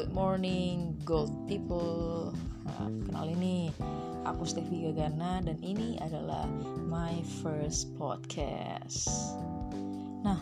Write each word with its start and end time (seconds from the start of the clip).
Good 0.00 0.16
morning, 0.16 0.96
gold 1.04 1.44
people. 1.44 2.32
Nah, 2.64 2.88
kenal 3.04 3.36
ini, 3.36 3.68
aku 4.24 4.48
Stevi 4.48 4.88
Gagana 4.88 5.44
dan 5.44 5.60
ini 5.60 6.00
adalah 6.00 6.48
my 6.88 7.20
first 7.44 7.92
podcast. 8.00 9.12
Nah, 10.24 10.40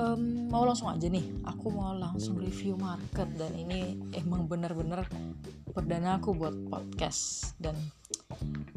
um, 0.00 0.48
mau 0.48 0.64
langsung 0.64 0.88
aja 0.88 1.12
nih. 1.12 1.28
Aku 1.44 1.68
mau 1.68 1.92
langsung 1.92 2.40
review 2.40 2.72
market 2.80 3.28
dan 3.36 3.52
ini 3.52 4.00
emang 4.16 4.48
bener-bener 4.48 5.04
perdana 5.76 6.16
aku 6.16 6.32
buat 6.32 6.56
podcast 6.72 7.52
dan 7.60 7.76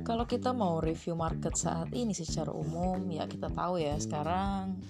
kalau 0.04 0.28
kita 0.28 0.52
mau 0.52 0.84
review 0.84 1.16
market 1.16 1.56
saat 1.56 1.96
ini 1.96 2.12
secara 2.12 2.52
umum 2.52 3.00
ya 3.08 3.24
kita 3.24 3.48
tahu 3.48 3.80
ya 3.80 3.96
sekarang 3.96 4.84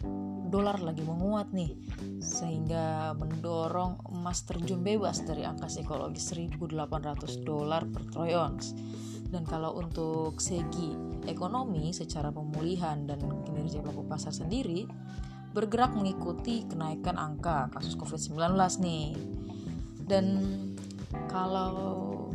dolar 0.54 0.78
lagi 0.86 1.02
menguat 1.02 1.50
nih 1.50 1.74
sehingga 2.22 3.18
mendorong 3.18 4.14
emas 4.14 4.46
terjun 4.46 4.86
bebas 4.86 5.26
dari 5.26 5.42
angka 5.42 5.66
psikologis 5.66 6.30
1800 6.30 7.42
dolar 7.42 7.82
per 7.90 8.06
troy 8.14 8.38
ounce 8.38 8.78
dan 9.34 9.50
kalau 9.50 9.82
untuk 9.82 10.38
segi 10.38 10.94
ekonomi 11.26 11.90
secara 11.90 12.30
pemulihan 12.30 13.10
dan 13.10 13.18
kinerja 13.50 13.82
pelaku 13.82 14.06
pasar 14.06 14.30
sendiri 14.30 14.86
bergerak 15.54 15.94
mengikuti 15.94 16.66
kenaikan 16.66 17.18
angka 17.18 17.70
kasus 17.74 17.94
COVID-19 17.94 18.58
nih. 18.82 19.14
Dan 20.04 20.26
kalau 21.30 22.30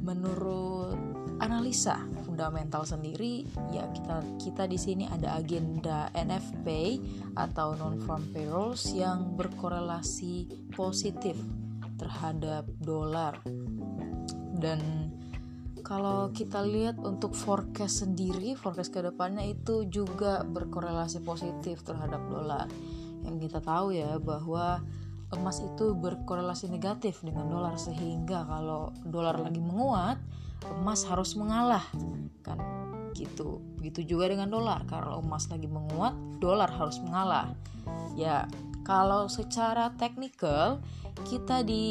menurut 0.00 0.98
analisa 1.42 2.02
fundamental 2.40 2.88
sendiri 2.88 3.44
ya 3.68 3.84
kita 3.92 4.24
kita 4.40 4.64
di 4.64 4.80
sini 4.80 5.04
ada 5.04 5.36
agenda 5.36 6.08
NFP 6.16 6.96
atau 7.36 7.76
non 7.76 8.00
farm 8.00 8.32
payrolls 8.32 8.96
yang 8.96 9.36
berkorelasi 9.36 10.48
positif 10.72 11.36
terhadap 12.00 12.64
dolar. 12.80 13.36
Dan 14.56 15.12
kalau 15.84 16.32
kita 16.32 16.64
lihat 16.64 16.96
untuk 17.04 17.36
forecast 17.36 18.08
sendiri 18.08 18.56
forecast 18.56 18.88
ke 18.88 19.04
depannya 19.04 19.44
itu 19.44 19.84
juga 19.92 20.40
berkorelasi 20.40 21.20
positif 21.20 21.84
terhadap 21.84 22.24
dolar. 22.24 22.64
Yang 23.20 23.52
kita 23.52 23.60
tahu 23.60 23.92
ya 23.92 24.16
bahwa 24.16 24.80
emas 25.30 25.62
itu 25.62 25.94
berkorelasi 25.94 26.66
negatif 26.66 27.22
dengan 27.22 27.46
dolar 27.46 27.78
sehingga 27.78 28.42
kalau 28.46 28.90
dolar 29.06 29.38
lagi 29.38 29.62
menguat 29.62 30.18
emas 30.82 31.06
harus 31.06 31.38
mengalah 31.38 31.84
kan? 32.42 32.58
Gitu. 33.14 33.58
Begitu 33.80 34.16
juga 34.16 34.30
dengan 34.30 34.50
dolar. 34.50 34.84
Kalau 34.86 35.22
emas 35.22 35.48
lagi 35.50 35.66
menguat 35.66 36.14
dolar 36.38 36.68
harus 36.70 36.98
mengalah. 37.02 37.52
Ya 38.14 38.46
kalau 38.84 39.28
secara 39.28 39.92
teknikal 40.00 40.80
kita 41.28 41.60
di 41.66 41.84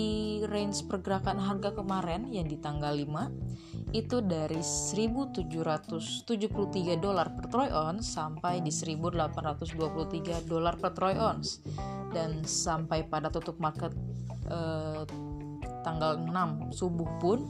range 0.50 0.90
pergerakan 0.90 1.38
harga 1.38 1.70
kemarin 1.78 2.26
yang 2.34 2.50
di 2.50 2.58
tanggal 2.58 2.98
5 2.98 3.94
itu 3.94 4.22
dari 4.22 4.62
1773 4.62 6.26
dolar 6.98 7.34
per 7.34 7.46
troy 7.50 7.70
ounce 7.70 8.06
sampai 8.06 8.62
di 8.62 8.70
1823 8.74 10.46
dolar 10.46 10.78
per 10.78 10.94
troy 10.94 11.18
ounce. 11.18 11.62
Dan 12.10 12.42
sampai 12.42 13.06
pada 13.06 13.30
tutup 13.30 13.62
market 13.62 13.94
eh, 14.50 15.06
tanggal 15.86 16.18
6 16.22 16.74
subuh 16.74 17.10
pun 17.22 17.46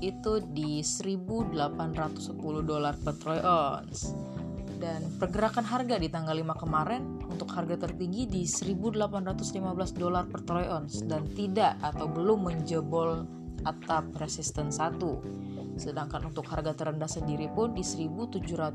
itu 0.00 0.40
di 0.52 0.80
1810 0.80 2.32
dolar 2.64 2.96
per 2.96 3.14
troy 3.20 3.40
ounce 3.44 4.39
dan 4.80 5.04
pergerakan 5.20 5.68
harga 5.68 6.00
di 6.00 6.08
tanggal 6.08 6.32
5 6.32 6.62
kemarin 6.64 7.20
untuk 7.28 7.52
harga 7.52 7.84
tertinggi 7.86 8.24
di 8.24 8.42
1815 8.48 10.00
dolar 10.00 10.24
per 10.24 10.40
troy 10.48 10.64
ounce 10.64 11.04
dan 11.04 11.28
tidak 11.36 11.76
atau 11.84 12.08
belum 12.08 12.48
menjebol 12.48 13.28
atap 13.68 14.08
resisten 14.16 14.72
1 14.72 15.76
sedangkan 15.76 16.32
untuk 16.32 16.48
harga 16.48 16.72
terendah 16.72 17.08
sendiri 17.08 17.52
pun 17.52 17.76
di 17.76 17.84
1791 17.84 18.72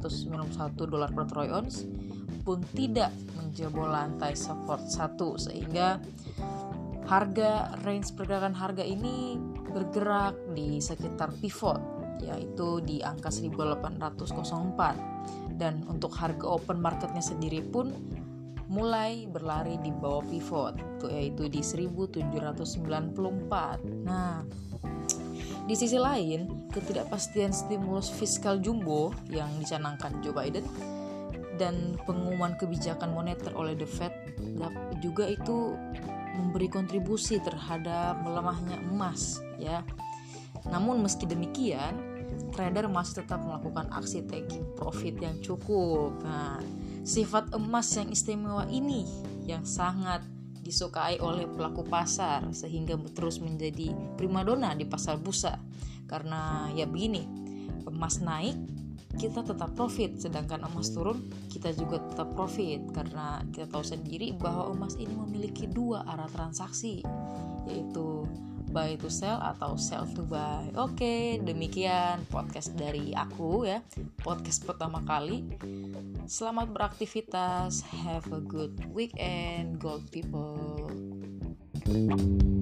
dolar 0.86 1.10
per 1.10 1.26
troy 1.26 1.50
ounce 1.50 1.90
pun 2.46 2.62
tidak 2.78 3.10
menjebol 3.34 3.90
lantai 3.90 4.38
support 4.38 4.86
1 4.86 5.18
sehingga 5.42 5.98
harga 7.10 7.82
range 7.82 8.14
pergerakan 8.14 8.54
harga 8.54 8.86
ini 8.86 9.42
bergerak 9.74 10.38
di 10.54 10.78
sekitar 10.78 11.34
pivot 11.42 11.96
yaitu 12.22 12.80
di 12.86 13.02
angka 13.04 13.30
1804 13.30 15.45
dan 15.56 15.84
untuk 15.88 16.12
harga 16.16 16.46
open 16.46 16.80
marketnya 16.84 17.24
sendiri 17.24 17.64
pun 17.64 17.92
mulai 18.66 19.30
berlari 19.30 19.78
di 19.80 19.94
bawah 19.94 20.26
pivot 20.26 20.74
yaitu 21.06 21.46
di 21.46 21.62
1794 21.62 22.26
nah 24.06 24.42
di 25.66 25.74
sisi 25.74 25.98
lain 25.98 26.70
ketidakpastian 26.74 27.54
stimulus 27.54 28.10
fiskal 28.10 28.62
jumbo 28.62 29.14
yang 29.30 29.50
dicanangkan 29.62 30.22
Joe 30.22 30.34
Biden 30.34 30.66
dan 31.56 31.96
pengumuman 32.04 32.54
kebijakan 32.60 33.16
moneter 33.16 33.54
oleh 33.56 33.74
The 33.74 33.88
Fed 33.88 34.14
juga 35.00 35.30
itu 35.30 35.74
memberi 36.36 36.68
kontribusi 36.68 37.40
terhadap 37.40 38.20
melemahnya 38.22 38.78
emas 38.92 39.40
ya. 39.56 39.82
Namun 40.68 41.00
meski 41.00 41.24
demikian, 41.30 42.15
trader 42.54 42.88
masih 42.88 43.24
tetap 43.24 43.44
melakukan 43.44 43.88
aksi 43.92 44.24
taking 44.26 44.64
profit 44.76 45.16
yang 45.20 45.36
cukup. 45.44 46.16
Nah, 46.24 46.60
sifat 47.06 47.54
emas 47.54 47.92
yang 47.96 48.10
istimewa 48.10 48.66
ini 48.72 49.06
yang 49.46 49.64
sangat 49.64 50.26
disukai 50.66 51.22
oleh 51.22 51.46
pelaku 51.46 51.86
pasar 51.86 52.50
sehingga 52.50 52.98
terus 53.14 53.38
menjadi 53.38 53.94
primadona 54.18 54.74
di 54.74 54.90
pasar 54.90 55.22
bursa. 55.22 55.62
Karena 56.10 56.70
ya 56.74 56.90
begini, 56.90 57.26
emas 57.86 58.22
naik 58.22 58.58
kita 59.16 59.48
tetap 59.48 59.72
profit 59.80 60.20
sedangkan 60.20 60.68
emas 60.68 60.92
turun 60.92 61.24
kita 61.48 61.72
juga 61.72 62.04
tetap 62.04 62.36
profit 62.36 62.84
karena 62.92 63.40
kita 63.56 63.72
tahu 63.72 63.84
sendiri 63.84 64.36
bahwa 64.36 64.76
emas 64.76 65.00
ini 65.00 65.16
memiliki 65.16 65.72
dua 65.72 66.04
arah 66.04 66.28
transaksi 66.28 67.00
yaitu 67.66 68.28
buy 68.76 69.00
to 69.00 69.08
sell 69.08 69.40
atau 69.40 69.80
sell 69.80 70.04
to 70.12 70.28
buy. 70.28 70.68
Oke, 70.76 71.40
demikian 71.40 72.28
podcast 72.28 72.76
dari 72.76 73.16
aku 73.16 73.64
ya. 73.64 73.80
Podcast 74.20 74.68
pertama 74.68 75.00
kali. 75.08 75.48
Selamat 76.28 76.68
beraktivitas. 76.76 77.88
Have 78.04 78.28
a 78.36 78.44
good 78.44 78.76
weekend, 78.92 79.80
gold 79.80 80.04
people. 80.12 80.92
thank 81.86 82.44
you 82.44 82.55